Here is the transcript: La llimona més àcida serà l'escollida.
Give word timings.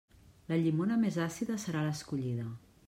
La 0.51 0.57
llimona 0.61 0.97
més 1.03 1.21
àcida 1.27 1.59
serà 1.67 1.87
l'escollida. 1.91 2.53